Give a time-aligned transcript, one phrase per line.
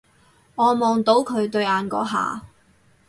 [0.55, 2.41] 我望到佢對眼嗰下